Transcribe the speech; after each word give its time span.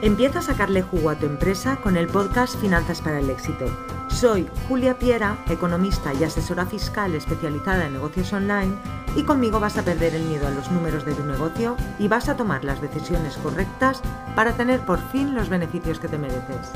Empieza 0.00 0.38
a 0.38 0.42
sacarle 0.42 0.82
jugo 0.82 1.10
a 1.10 1.18
tu 1.18 1.26
empresa 1.26 1.80
con 1.82 1.96
el 1.96 2.06
podcast 2.06 2.56
Finanzas 2.60 3.02
para 3.02 3.18
el 3.18 3.28
Éxito. 3.30 3.66
Soy 4.06 4.48
Julia 4.68 4.96
Piera, 4.96 5.36
economista 5.50 6.14
y 6.14 6.22
asesora 6.22 6.66
fiscal 6.66 7.16
especializada 7.16 7.86
en 7.86 7.94
negocios 7.94 8.32
online 8.32 8.76
y 9.16 9.24
conmigo 9.24 9.58
vas 9.58 9.76
a 9.76 9.84
perder 9.84 10.14
el 10.14 10.22
miedo 10.22 10.46
a 10.46 10.52
los 10.52 10.70
números 10.70 11.04
de 11.04 11.14
tu 11.14 11.24
negocio 11.24 11.76
y 11.98 12.06
vas 12.06 12.28
a 12.28 12.36
tomar 12.36 12.64
las 12.64 12.80
decisiones 12.80 13.36
correctas 13.38 14.00
para 14.36 14.56
tener 14.56 14.86
por 14.86 15.00
fin 15.10 15.34
los 15.34 15.48
beneficios 15.48 15.98
que 15.98 16.06
te 16.06 16.16
mereces. 16.16 16.70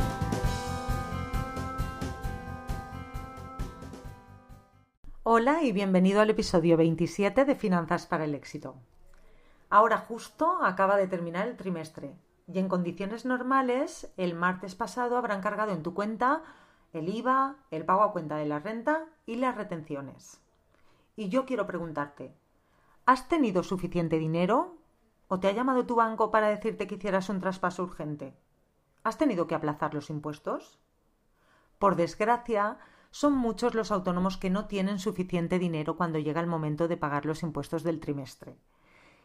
Hola 5.22 5.62
y 5.62 5.70
bienvenido 5.70 6.20
al 6.20 6.30
episodio 6.30 6.76
27 6.76 7.44
de 7.44 7.54
Finanzas 7.54 8.04
para 8.08 8.24
el 8.24 8.34
Éxito. 8.34 8.74
Ahora 9.70 9.98
justo 9.98 10.58
acaba 10.64 10.96
de 10.96 11.06
terminar 11.06 11.46
el 11.46 11.56
trimestre 11.56 12.16
y 12.46 12.58
en 12.58 12.68
condiciones 12.68 13.24
normales 13.24 14.12
el 14.16 14.34
martes 14.34 14.74
pasado 14.74 15.16
habrán 15.16 15.40
cargado 15.40 15.72
en 15.72 15.82
tu 15.82 15.94
cuenta 15.94 16.42
el 16.92 17.08
IVA, 17.08 17.56
el 17.70 17.84
pago 17.84 18.02
a 18.02 18.12
cuenta 18.12 18.36
de 18.36 18.46
la 18.46 18.58
renta 18.58 19.06
y 19.24 19.36
las 19.36 19.56
retenciones. 19.56 20.40
Y 21.16 21.28
yo 21.28 21.46
quiero 21.46 21.66
preguntarte, 21.66 22.34
¿has 23.06 23.28
tenido 23.28 23.62
suficiente 23.62 24.18
dinero? 24.18 24.76
¿O 25.28 25.40
te 25.40 25.48
ha 25.48 25.52
llamado 25.52 25.86
tu 25.86 25.94
banco 25.94 26.30
para 26.30 26.48
decirte 26.48 26.86
que 26.86 26.96
hicieras 26.96 27.28
un 27.30 27.40
traspaso 27.40 27.82
urgente? 27.82 28.36
¿Has 29.02 29.16
tenido 29.16 29.46
que 29.46 29.54
aplazar 29.54 29.94
los 29.94 30.10
impuestos? 30.10 30.78
Por 31.78 31.96
desgracia, 31.96 32.78
son 33.10 33.34
muchos 33.34 33.74
los 33.74 33.90
autónomos 33.90 34.36
que 34.36 34.50
no 34.50 34.66
tienen 34.66 34.98
suficiente 34.98 35.58
dinero 35.58 35.96
cuando 35.96 36.18
llega 36.18 36.40
el 36.40 36.46
momento 36.46 36.88
de 36.88 36.96
pagar 36.96 37.26
los 37.26 37.42
impuestos 37.42 37.82
del 37.82 38.00
trimestre. 38.00 38.56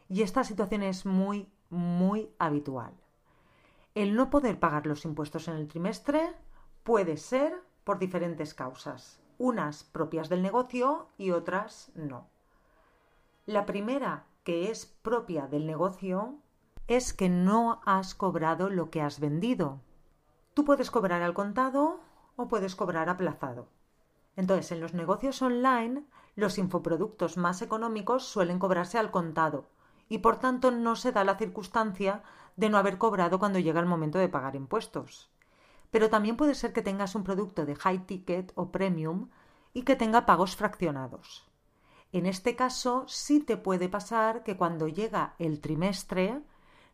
Y 0.09 0.21
esta 0.21 0.43
situación 0.43 0.84
es 0.84 1.05
muy, 1.05 1.49
muy 1.70 2.29
habitual. 2.40 2.93
El 3.98 4.15
no 4.15 4.29
poder 4.29 4.59
pagar 4.59 4.85
los 4.85 5.05
impuestos 5.05 5.48
en 5.48 5.55
el 5.55 5.67
trimestre 5.67 6.31
puede 6.84 7.17
ser 7.17 7.59
por 7.84 7.98
diferentes 7.98 8.54
causas, 8.54 9.20
unas 9.39 9.84
propias 9.85 10.29
del 10.29 10.43
negocio 10.43 11.07
y 11.17 11.31
otras 11.31 11.91
no. 11.95 12.27
La 13.48 13.65
primera, 13.65 14.27
que 14.43 14.70
es 14.70 14.85
propia 14.85 15.48
del 15.48 15.65
negocio, 15.65 16.35
es 16.87 17.12
que 17.12 17.27
no 17.27 17.81
has 17.87 18.13
cobrado 18.13 18.70
lo 18.70 18.91
que 18.91 19.01
has 19.01 19.20
vendido. 19.20 19.81
Tú 20.54 20.63
puedes 20.63 20.91
cobrar 20.91 21.23
al 21.23 21.34
contado 21.34 21.99
o 22.35 22.48
puedes 22.48 22.76
cobrar 22.76 23.09
aplazado. 23.09 23.67
Entonces, 24.35 24.71
en 24.73 24.79
los 24.79 24.93
negocios 24.93 25.41
online, 25.41 26.04
los 26.35 26.59
infoproductos 26.59 27.35
más 27.35 27.63
económicos 27.63 28.27
suelen 28.27 28.59
cobrarse 28.59 28.99
al 28.99 29.09
contado 29.09 29.65
y 30.07 30.20
por 30.20 30.37
tanto 30.37 30.70
no 30.70 30.95
se 30.95 31.11
da 31.11 31.23
la 31.23 31.37
circunstancia 31.37 32.21
de 32.58 32.70
no 32.70 32.77
haber 32.77 32.98
cobrado 32.98 33.40
cuando 33.40 33.60
llega 33.60 33.80
el 33.80 33.86
momento 33.86 34.18
de 34.20 34.27
pagar 34.27 34.55
impuestos. 34.55 35.32
Pero 35.90 36.10
también 36.10 36.36
puede 36.36 36.55
ser 36.55 36.74
que 36.74 36.82
tengas 36.82 37.16
un 37.16 37.24
producto 37.24 37.66
de 37.66 37.76
high 37.76 38.05
ticket 38.05 38.52
o 38.55 38.72
premium 38.72 39.30
y 39.74 39.84
que 39.84 39.96
tenga 39.96 40.26
pagos 40.26 40.58
fraccionados. 40.58 41.48
En 42.12 42.26
este 42.26 42.55
caso 42.55 43.05
sí 43.08 43.40
te 43.41 43.58
puede 43.58 43.88
pasar 43.88 44.44
que 44.44 44.58
cuando 44.58 44.88
llega 44.88 45.35
el 45.40 45.62
trimestre 45.62 46.41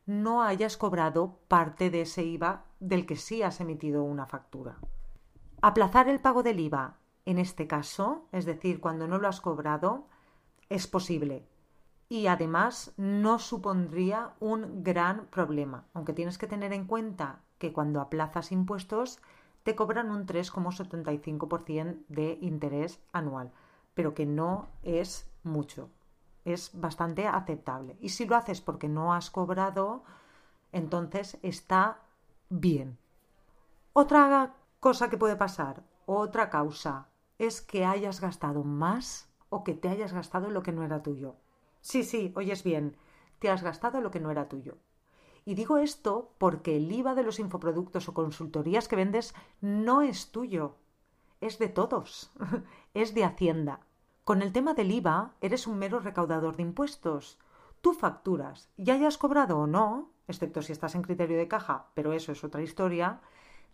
no 0.05 0.43
hayas 0.43 0.77
cobrado 0.77 1.39
parte 1.47 1.89
de 1.89 2.01
ese 2.01 2.23
IVA 2.23 2.65
del 2.79 3.05
que 3.05 3.15
sí 3.15 3.41
has 3.41 3.61
emitido 3.61 4.03
una 4.03 4.25
factura. 4.25 4.77
Aplazar 5.61 6.09
el 6.09 6.19
pago 6.19 6.43
del 6.43 6.59
IVA 6.59 6.97
en 7.25 7.37
este 7.37 7.67
caso, 7.67 8.27
es 8.33 8.45
decir, 8.45 8.81
cuando 8.81 9.07
no 9.07 9.17
lo 9.17 9.29
has 9.29 9.39
cobrado, 9.39 10.07
es 10.67 10.87
posible, 10.87 11.47
y 12.09 12.27
además 12.27 12.93
no 12.97 13.39
supondría 13.39 14.33
un 14.39 14.83
gran 14.83 15.25
problema, 15.27 15.85
aunque 15.93 16.13
tienes 16.13 16.37
que 16.37 16.47
tener 16.47 16.73
en 16.73 16.85
cuenta 16.85 17.39
que 17.57 17.73
cuando 17.73 18.01
aplazas 18.01 18.51
impuestos 18.51 19.21
te 19.63 19.75
cobran 19.75 20.11
un 20.11 20.25
3,75% 20.25 22.03
de 22.09 22.37
interés 22.41 22.99
anual, 23.13 23.51
pero 23.93 24.13
que 24.13 24.25
no 24.25 24.67
es 24.83 25.31
mucho, 25.43 25.89
es 26.45 26.71
bastante 26.73 27.27
aceptable. 27.27 27.97
Y 28.01 28.09
si 28.09 28.25
lo 28.25 28.35
haces 28.35 28.61
porque 28.61 28.89
no 28.89 29.13
has 29.13 29.29
cobrado, 29.29 30.03
entonces 30.71 31.37
está 31.41 31.99
bien. 32.49 32.97
Otra 33.93 34.55
cosa 34.79 35.09
que 35.09 35.17
puede 35.17 35.35
pasar, 35.35 35.83
otra 36.05 36.49
causa, 36.49 37.07
es 37.37 37.61
que 37.61 37.85
hayas 37.85 38.19
gastado 38.19 38.63
más 38.63 39.29
o 39.49 39.63
que 39.63 39.73
te 39.73 39.87
hayas 39.89 40.13
gastado 40.13 40.49
lo 40.49 40.63
que 40.63 40.71
no 40.71 40.83
era 40.83 41.03
tuyo. 41.03 41.35
Sí, 41.83 42.03
sí, 42.03 42.31
oyes 42.37 42.63
bien, 42.63 42.95
te 43.39 43.49
has 43.49 43.61
gastado 43.61 43.99
lo 43.99 44.09
que 44.09 44.21
no 44.21 44.31
era 44.31 44.47
tuyo. 44.47 44.77
Y 45.43 45.55
digo 45.55 45.77
esto 45.77 46.33
porque 46.37 46.77
el 46.77 46.89
IVA 46.89 47.13
de 47.13 47.23
los 47.23 47.39
infoproductos 47.39 48.07
o 48.07 48.13
consultorías 48.13 48.87
que 48.87 48.95
vendes 48.95 49.35
no 49.59 50.01
es 50.01 50.31
tuyo, 50.31 50.77
es 51.41 51.59
de 51.59 51.67
todos, 51.67 52.31
es 52.93 53.13
de 53.13 53.25
Hacienda. 53.25 53.81
Con 54.23 54.41
el 54.41 54.53
tema 54.53 54.73
del 54.73 54.91
IVA 54.91 55.33
eres 55.41 55.67
un 55.67 55.77
mero 55.77 55.99
recaudador 55.99 56.55
de 56.55 56.63
impuestos. 56.63 57.37
Tú 57.81 57.93
facturas, 57.93 58.69
ya 58.77 58.93
hayas 58.93 59.17
cobrado 59.17 59.59
o 59.59 59.67
no, 59.67 60.13
excepto 60.29 60.61
si 60.61 60.71
estás 60.71 60.95
en 60.95 61.01
criterio 61.01 61.37
de 61.37 61.49
caja, 61.49 61.87
pero 61.95 62.13
eso 62.13 62.31
es 62.31 62.45
otra 62.45 62.61
historia, 62.61 63.19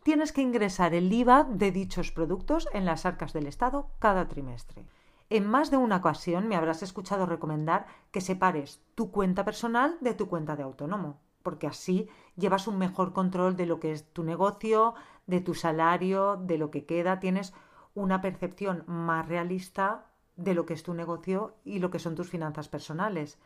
tienes 0.02 0.34
que 0.34 0.42
ingresar 0.42 0.96
el 0.96 1.14
IVA 1.14 1.44
de 1.44 1.72
dichos 1.72 2.12
productos 2.12 2.68
en 2.74 2.86
las 2.86 3.06
arcas 3.06 3.34
del 3.34 3.46
Estado 3.46 3.92
cada 4.00 4.28
trimestre. 4.28 4.88
En 5.32 5.46
más 5.46 5.70
de 5.70 5.78
una 5.78 5.98
ocasión 5.98 6.48
me 6.48 6.56
habrás 6.56 6.82
escuchado 6.82 7.28
recomendar 7.28 7.86
que 8.12 8.20
separes 8.20 8.82
tu 8.96 9.12
cuenta 9.12 9.46
personal 9.46 9.98
de 10.02 10.16
tu 10.16 10.28
cuenta 10.28 10.56
de 10.56 10.64
autónomo, 10.64 11.20
porque 11.44 11.68
así 11.68 12.10
llevas 12.36 12.68
un 12.68 12.80
mejor 12.80 13.14
control 13.14 13.56
de 13.56 13.68
lo 13.68 13.80
que 13.80 13.92
es 13.92 14.12
tu 14.12 14.24
negocio, 14.24 14.96
de 15.28 15.40
tu 15.40 15.54
salario, 15.54 16.38
de 16.38 16.58
lo 16.58 16.72
que 16.72 16.86
queda, 16.86 17.20
tienes 17.20 17.54
una 17.94 18.22
percepción 18.22 18.84
más 18.88 19.28
realista 19.28 20.08
de 20.36 20.56
lo 20.56 20.66
que 20.66 20.74
es 20.74 20.82
tu 20.82 20.96
negocio 20.96 21.58
y 21.64 21.78
lo 21.78 21.92
que 21.92 22.00
son 22.00 22.16
tus 22.16 22.30
finanzas 22.30 22.68
personales. 22.68 23.38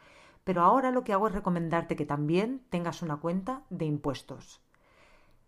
Pero 0.46 0.62
ahora 0.62 0.92
lo 0.92 1.04
que 1.04 1.12
hago 1.12 1.28
es 1.28 1.34
recomendarte 1.34 1.98
que 1.98 2.06
también 2.06 2.64
tengas 2.70 3.02
una 3.02 3.18
cuenta 3.18 3.64
de 3.70 3.86
impuestos. 3.86 4.62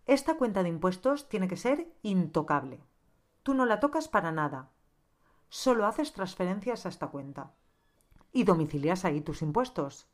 Esta 0.05 0.35
cuenta 0.35 0.63
de 0.63 0.69
impuestos 0.69 1.29
tiene 1.29 1.47
que 1.47 1.57
ser 1.57 1.87
intocable. 2.01 2.83
Tú 3.43 3.53
no 3.53 3.65
la 3.65 3.79
tocas 3.79 4.07
para 4.07 4.31
nada, 4.31 4.69
solo 5.55 5.87
haces 5.87 6.11
transferencias 6.11 6.85
a 6.85 6.89
esta 6.89 7.07
cuenta 7.07 7.53
y 8.33 8.43
domicilias 8.43 9.05
ahí 9.05 9.21
tus 9.21 9.41
impuestos. 9.41 10.05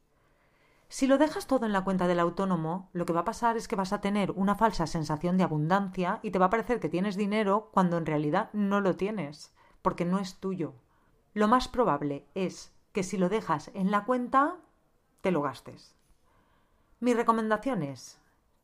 Si 0.88 1.08
lo 1.08 1.18
dejas 1.18 1.48
todo 1.48 1.66
en 1.66 1.74
la 1.74 1.84
cuenta 1.84 2.06
del 2.06 2.20
autónomo, 2.20 2.92
lo 2.94 3.08
que 3.08 3.14
va 3.14 3.22
a 3.22 3.26
pasar 3.26 3.58
es 3.58 3.68
que 3.68 3.76
vas 3.76 3.92
a 3.92 4.02
tener 4.02 4.30
una 4.30 4.54
falsa 4.54 4.86
sensación 4.86 5.38
de 5.38 5.44
abundancia 5.44 6.20
y 6.22 6.30
te 6.30 6.38
va 6.38 6.46
a 6.46 6.50
parecer 6.52 6.80
que 6.80 6.90
tienes 6.90 7.16
dinero 7.16 7.72
cuando 7.74 7.98
en 7.98 8.06
realidad 8.06 8.52
no 8.54 8.82
lo 8.82 8.96
tienes, 8.96 9.52
porque 9.82 10.06
no 10.06 10.20
es 10.20 10.36
tuyo. 10.36 10.76
Lo 11.34 11.48
más 11.48 11.68
probable 11.68 12.28
es 12.36 12.72
que 12.92 13.02
si 13.02 13.18
lo 13.18 13.28
dejas 13.28 13.72
en 13.74 13.90
la 13.90 14.06
cuenta, 14.06 14.58
te 15.22 15.32
lo 15.32 15.42
gastes. 15.42 15.96
Mi 17.00 17.16
recomendación 17.16 17.82
es, 17.82 18.20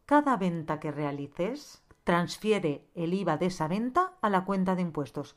cada 0.05 0.37
venta 0.37 0.79
que 0.79 0.91
realices, 0.91 1.81
transfiere 2.03 2.87
el 2.93 3.15
IVA 3.15 3.37
de 3.37 3.47
esa 3.47 3.67
venta 3.67 4.13
a 4.21 4.29
la 4.29 4.45
cuenta 4.45 4.75
de 4.75 4.83
impuestos 4.83 5.35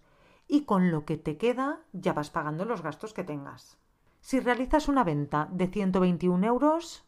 y 0.53 0.65
con 0.65 0.91
lo 0.91 1.05
que 1.05 1.17
te 1.17 1.37
queda 1.39 1.81
ya 1.93 2.13
vas 2.13 2.31
pagando 2.31 2.65
los 2.65 2.83
gastos 2.83 3.15
que 3.15 3.23
tengas. 3.23 3.79
Si 4.21 4.41
realizas 4.41 4.89
una 4.89 5.05
venta 5.05 5.49
de 5.53 5.69
121 5.69 6.45
euros, 6.45 7.05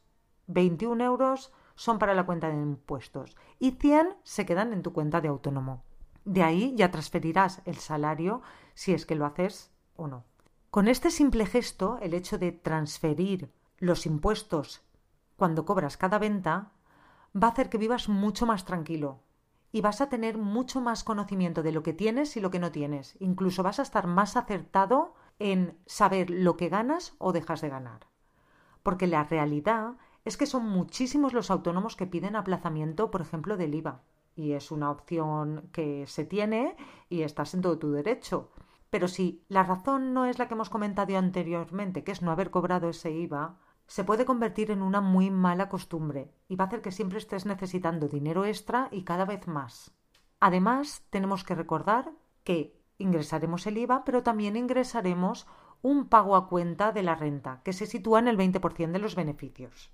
21 0.46 1.02
euros 1.02 1.52
son 1.74 1.98
para 1.98 2.14
la 2.14 2.24
cuenta 2.24 2.48
de 2.48 2.54
impuestos 2.54 3.36
y 3.58 3.72
100 3.72 4.14
se 4.22 4.46
quedan 4.46 4.72
en 4.72 4.82
tu 4.82 4.92
cuenta 4.92 5.20
de 5.20 5.26
autónomo. 5.26 5.82
De 6.24 6.44
ahí 6.44 6.72
ya 6.76 6.92
transferirás 6.92 7.62
el 7.64 7.76
salario 7.78 8.42
si 8.74 8.94
es 8.94 9.06
que 9.06 9.16
lo 9.16 9.26
haces 9.26 9.72
o 9.96 10.06
no. 10.06 10.24
Con 10.70 10.86
este 10.86 11.10
simple 11.10 11.44
gesto, 11.44 11.98
el 12.00 12.14
hecho 12.14 12.38
de 12.38 12.52
transferir 12.52 13.52
los 13.78 14.06
impuestos 14.06 14.82
cuando 15.36 15.64
cobras 15.64 15.96
cada 15.96 16.20
venta, 16.20 16.70
va 17.34 17.48
a 17.48 17.50
hacer 17.50 17.68
que 17.68 17.78
vivas 17.78 18.08
mucho 18.08 18.46
más 18.46 18.64
tranquilo, 18.64 19.18
y 19.72 19.80
vas 19.80 20.02
a 20.02 20.10
tener 20.10 20.36
mucho 20.36 20.80
más 20.80 21.02
conocimiento 21.02 21.62
de 21.62 21.72
lo 21.72 21.82
que 21.82 21.94
tienes 21.94 22.36
y 22.36 22.40
lo 22.40 22.50
que 22.50 22.58
no 22.58 22.70
tienes. 22.70 23.16
Incluso 23.18 23.62
vas 23.62 23.78
a 23.78 23.82
estar 23.82 24.06
más 24.06 24.36
acertado 24.36 25.14
en 25.38 25.78
saber 25.86 26.30
lo 26.30 26.56
que 26.58 26.68
ganas 26.68 27.14
o 27.18 27.32
dejas 27.32 27.62
de 27.62 27.70
ganar. 27.70 28.06
Porque 28.82 29.06
la 29.06 29.24
realidad 29.24 29.96
es 30.24 30.36
que 30.36 30.46
son 30.46 30.68
muchísimos 30.68 31.32
los 31.32 31.50
autónomos 31.50 31.96
que 31.96 32.06
piden 32.06 32.36
aplazamiento, 32.36 33.10
por 33.10 33.22
ejemplo, 33.22 33.56
del 33.56 33.74
IVA. 33.74 34.02
Y 34.36 34.52
es 34.52 34.70
una 34.70 34.90
opción 34.90 35.68
que 35.72 36.06
se 36.06 36.24
tiene 36.24 36.76
y 37.08 37.22
estás 37.22 37.54
en 37.54 37.62
todo 37.62 37.78
tu 37.78 37.92
derecho. 37.92 38.50
Pero 38.90 39.08
si 39.08 39.42
la 39.48 39.62
razón 39.62 40.12
no 40.12 40.26
es 40.26 40.38
la 40.38 40.48
que 40.48 40.54
hemos 40.54 40.68
comentado 40.68 41.16
anteriormente, 41.16 42.04
que 42.04 42.12
es 42.12 42.20
no 42.20 42.30
haber 42.30 42.50
cobrado 42.50 42.90
ese 42.90 43.10
IVA, 43.10 43.58
se 43.92 44.04
puede 44.04 44.24
convertir 44.24 44.70
en 44.70 44.80
una 44.80 45.02
muy 45.02 45.30
mala 45.30 45.68
costumbre 45.68 46.32
y 46.48 46.56
va 46.56 46.64
a 46.64 46.66
hacer 46.68 46.80
que 46.80 46.92
siempre 46.92 47.18
estés 47.18 47.44
necesitando 47.44 48.08
dinero 48.08 48.46
extra 48.46 48.88
y 48.90 49.04
cada 49.04 49.26
vez 49.26 49.46
más. 49.46 49.90
Además, 50.40 51.04
tenemos 51.10 51.44
que 51.44 51.54
recordar 51.54 52.10
que 52.42 52.80
ingresaremos 52.96 53.66
el 53.66 53.76
IVA, 53.76 54.02
pero 54.06 54.22
también 54.22 54.56
ingresaremos 54.56 55.46
un 55.82 56.08
pago 56.08 56.36
a 56.36 56.48
cuenta 56.48 56.92
de 56.92 57.02
la 57.02 57.16
renta, 57.16 57.60
que 57.64 57.74
se 57.74 57.84
sitúa 57.84 58.20
en 58.20 58.28
el 58.28 58.38
20% 58.38 58.92
de 58.92 58.98
los 58.98 59.14
beneficios. 59.14 59.92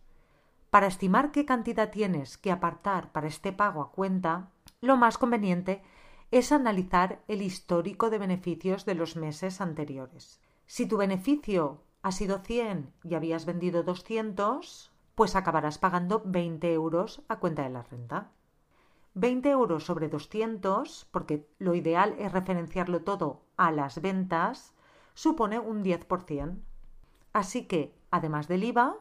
Para 0.70 0.86
estimar 0.86 1.32
qué 1.32 1.44
cantidad 1.44 1.90
tienes 1.90 2.38
que 2.38 2.52
apartar 2.52 3.10
para 3.10 3.26
este 3.26 3.52
pago 3.52 3.82
a 3.82 3.90
cuenta, 3.90 4.52
lo 4.80 4.96
más 4.96 5.18
conveniente 5.18 5.82
es 6.30 6.52
analizar 6.52 7.24
el 7.26 7.42
histórico 7.42 8.10
de 8.10 8.18
beneficios 8.18 8.84
de 8.84 8.94
los 8.94 9.16
meses 9.16 9.60
anteriores. 9.60 10.40
Si 10.66 10.86
tu 10.86 10.98
beneficio 10.98 11.82
ha 12.02 12.12
sido 12.12 12.38
100 12.38 12.92
y 13.04 13.14
habías 13.14 13.44
vendido 13.44 13.82
200, 13.82 14.92
pues 15.14 15.36
acabarás 15.36 15.78
pagando 15.78 16.22
20 16.24 16.72
euros 16.72 17.22
a 17.28 17.38
cuenta 17.38 17.62
de 17.62 17.70
la 17.70 17.82
renta. 17.82 18.30
20 19.14 19.50
euros 19.50 19.84
sobre 19.84 20.08
200, 20.08 21.08
porque 21.10 21.48
lo 21.58 21.74
ideal 21.74 22.14
es 22.18 22.30
referenciarlo 22.30 23.02
todo 23.02 23.42
a 23.56 23.72
las 23.72 24.00
ventas, 24.00 24.74
supone 25.14 25.58
un 25.58 25.82
10%. 25.82 26.58
Así 27.32 27.66
que, 27.66 27.98
además 28.10 28.46
del 28.46 28.62
IVA, 28.62 28.96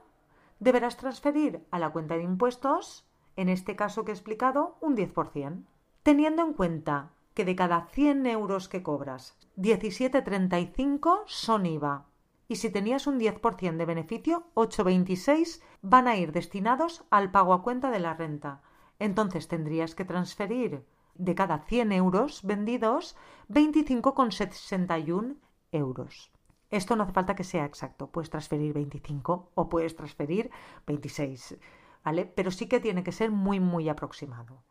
deberás 0.60 0.98
transferir 0.98 1.66
a 1.70 1.78
la 1.78 1.92
cuenta 1.92 2.18
de 2.18 2.24
impuestos, 2.24 3.08
en 3.36 3.50
este 3.50 3.76
caso 3.76 4.04
que 4.04 4.12
he 4.12 4.16
explicado, 4.16 4.78
un 4.82 4.96
10%. 4.98 5.66
Teniendo 6.02 6.42
en 6.42 6.54
cuenta 6.54 7.12
que 7.36 7.46
de 7.46 7.56
cada 7.56 7.86
100 7.92 8.26
euros 8.26 8.68
que 8.68 8.82
cobras, 8.82 9.38
17,35 9.58 11.24
son 11.28 11.68
IVA. 11.68 12.06
Y 12.48 12.56
si 12.58 12.70
tenías 12.70 13.08
un 13.08 13.20
10% 13.20 13.78
de 13.78 13.86
beneficio, 13.86 14.48
8,26 14.56 15.62
van 15.82 16.08
a 16.08 16.16
ir 16.16 16.32
destinados 16.32 17.04
al 17.10 17.32
pago 17.32 17.54
a 17.54 17.62
cuenta 17.62 17.92
de 17.92 18.00
la 18.00 18.14
renta. 18.14 18.62
Entonces 19.00 19.48
tendrías 19.48 19.96
que 19.96 20.06
transferir 20.06 20.86
de 21.16 21.36
cada 21.36 21.60
100 21.60 21.92
euros 21.92 22.44
vendidos 22.44 23.16
25,61 23.50 25.38
euros. 25.72 26.32
Esto 26.70 26.96
no 26.96 27.04
hace 27.04 27.14
falta 27.14 27.36
que 27.36 27.44
sea 27.44 27.66
exacto, 27.66 28.08
puedes 28.08 28.30
transferir 28.30 28.74
25 28.74 29.52
o 29.56 29.70
puedes 29.70 29.96
transferir 29.96 30.52
26, 30.86 31.58
¿vale? 32.04 32.26
Pero 32.26 32.52
sí 32.52 32.68
que 32.68 32.80
tiene 32.80 33.04
que 33.04 33.14
ser 33.14 33.32
muy, 33.32 33.60
muy 33.60 33.88
aproximado. 33.88 34.64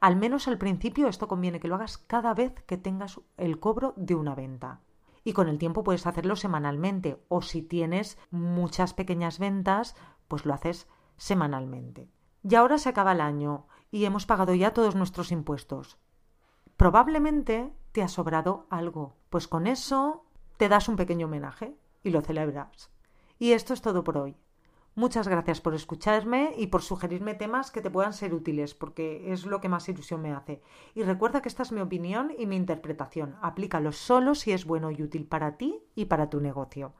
Al 0.00 0.16
menos 0.16 0.48
al 0.48 0.58
principio 0.58 1.08
esto 1.08 1.28
conviene 1.28 1.60
que 1.60 1.68
lo 1.68 1.76
hagas 1.76 1.98
cada 1.98 2.34
vez 2.34 2.52
que 2.66 2.76
tengas 2.76 3.20
el 3.36 3.58
cobro 3.60 3.94
de 3.96 4.14
una 4.14 4.34
venta. 4.34 4.80
Y 5.26 5.32
con 5.32 5.48
el 5.48 5.58
tiempo 5.58 5.82
puedes 5.82 6.06
hacerlo 6.06 6.36
semanalmente 6.36 7.20
o 7.26 7.42
si 7.42 7.60
tienes 7.60 8.16
muchas 8.30 8.94
pequeñas 8.94 9.40
ventas, 9.40 9.96
pues 10.28 10.46
lo 10.46 10.54
haces 10.54 10.86
semanalmente. 11.16 12.08
Y 12.48 12.54
ahora 12.54 12.78
se 12.78 12.90
acaba 12.90 13.10
el 13.10 13.20
año 13.20 13.66
y 13.90 14.04
hemos 14.04 14.24
pagado 14.24 14.54
ya 14.54 14.72
todos 14.72 14.94
nuestros 14.94 15.32
impuestos. 15.32 15.98
Probablemente 16.76 17.72
te 17.90 18.04
ha 18.04 18.08
sobrado 18.08 18.68
algo, 18.70 19.16
pues 19.28 19.48
con 19.48 19.66
eso 19.66 20.24
te 20.58 20.68
das 20.68 20.88
un 20.88 20.94
pequeño 20.94 21.26
homenaje 21.26 21.76
y 22.04 22.10
lo 22.10 22.20
celebras. 22.20 22.92
Y 23.36 23.50
esto 23.50 23.74
es 23.74 23.82
todo 23.82 24.04
por 24.04 24.18
hoy. 24.18 24.36
Muchas 24.98 25.28
gracias 25.28 25.60
por 25.60 25.74
escucharme 25.74 26.54
y 26.56 26.68
por 26.68 26.80
sugerirme 26.80 27.34
temas 27.34 27.70
que 27.70 27.82
te 27.82 27.90
puedan 27.90 28.14
ser 28.14 28.32
útiles, 28.32 28.72
porque 28.72 29.30
es 29.30 29.44
lo 29.44 29.60
que 29.60 29.68
más 29.68 29.86
ilusión 29.90 30.22
me 30.22 30.32
hace. 30.32 30.62
Y 30.94 31.02
recuerda 31.02 31.42
que 31.42 31.50
esta 31.50 31.64
es 31.64 31.70
mi 31.70 31.82
opinión 31.82 32.32
y 32.38 32.46
mi 32.46 32.56
interpretación. 32.56 33.36
Aplícalo 33.42 33.92
solo 33.92 34.34
si 34.34 34.52
es 34.52 34.64
bueno 34.64 34.90
y 34.90 35.02
útil 35.02 35.26
para 35.26 35.58
ti 35.58 35.82
y 35.94 36.06
para 36.06 36.30
tu 36.30 36.40
negocio. 36.40 36.94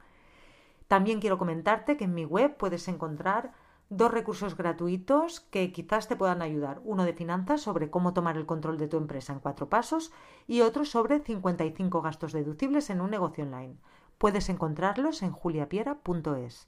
También 0.87 1.19
quiero 1.19 1.39
comentarte 1.39 1.97
que 1.97 2.03
en 2.03 2.13
mi 2.13 2.23
web 2.23 2.55
puedes 2.55 2.87
encontrar 2.87 3.53
dos 3.89 4.11
recursos 4.11 4.55
gratuitos 4.55 5.39
que 5.39 5.71
quizás 5.71 6.07
te 6.07 6.15
puedan 6.15 6.43
ayudar. 6.43 6.81
Uno 6.83 7.03
de 7.03 7.13
finanzas 7.13 7.61
sobre 7.61 7.89
cómo 7.89 8.13
tomar 8.13 8.37
el 8.37 8.45
control 8.45 8.77
de 8.77 8.87
tu 8.87 8.97
empresa 8.97 9.33
en 9.33 9.39
cuatro 9.39 9.69
pasos 9.69 10.11
y 10.45 10.61
otro 10.61 10.85
sobre 10.85 11.19
55 11.19 12.03
gastos 12.03 12.31
deducibles 12.31 12.91
en 12.91 13.01
un 13.01 13.09
negocio 13.09 13.43
online. 13.43 13.79
Puedes 14.19 14.49
encontrarlos 14.49 15.23
en 15.23 15.31
juliapiera.es. 15.31 16.67